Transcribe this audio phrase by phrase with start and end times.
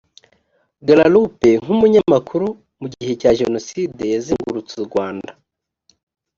[0.87, 2.47] grarup nk umunyamakuru
[2.79, 5.31] mu gihe cya jenoside yazengurutse u rwanda